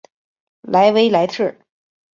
[0.61, 1.55] 莱维莱特。